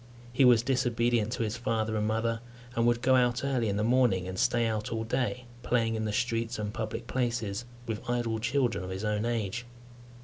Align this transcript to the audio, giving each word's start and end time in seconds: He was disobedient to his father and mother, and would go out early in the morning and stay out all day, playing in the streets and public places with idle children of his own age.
He 0.33 0.45
was 0.45 0.63
disobedient 0.63 1.31
to 1.33 1.43
his 1.43 1.57
father 1.57 1.95
and 1.95 2.07
mother, 2.07 2.39
and 2.75 2.87
would 2.87 3.03
go 3.03 3.15
out 3.15 3.45
early 3.45 3.69
in 3.69 3.77
the 3.77 3.83
morning 3.83 4.27
and 4.27 4.39
stay 4.39 4.65
out 4.65 4.91
all 4.91 5.03
day, 5.03 5.45
playing 5.61 5.93
in 5.93 6.05
the 6.05 6.11
streets 6.11 6.57
and 6.57 6.73
public 6.73 7.05
places 7.05 7.65
with 7.85 8.09
idle 8.09 8.39
children 8.39 8.83
of 8.83 8.89
his 8.89 9.05
own 9.05 9.25
age. 9.25 9.63